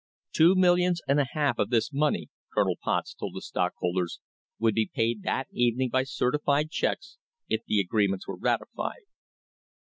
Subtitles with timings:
[0.31, 4.19] Two millions and a half of this money, Colonel Potts told the stockholders,
[4.57, 9.05] would be paid that evening by certified checks if the agreements were ratified.